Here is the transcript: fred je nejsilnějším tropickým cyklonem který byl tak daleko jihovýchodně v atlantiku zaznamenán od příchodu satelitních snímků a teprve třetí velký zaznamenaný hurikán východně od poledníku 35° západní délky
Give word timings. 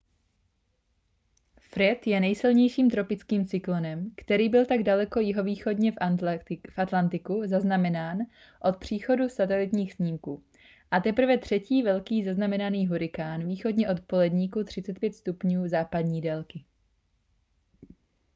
fred 1.59 2.07
je 2.07 2.19
nejsilnějším 2.19 2.89
tropickým 2.89 3.45
cyklonem 3.47 4.11
který 4.17 4.49
byl 4.49 4.65
tak 4.65 4.83
daleko 4.83 5.19
jihovýchodně 5.19 5.91
v 5.91 5.95
atlantiku 6.77 7.41
zaznamenán 7.45 8.17
od 8.61 8.77
příchodu 8.77 9.29
satelitních 9.29 9.93
snímků 9.93 10.43
a 10.91 10.99
teprve 10.99 11.37
třetí 11.37 11.83
velký 11.83 12.23
zaznamenaný 12.23 12.87
hurikán 12.87 13.47
východně 13.47 13.89
od 13.89 13.99
poledníku 13.99 14.59
35° 14.59 15.67
západní 15.67 16.21
délky 16.21 16.65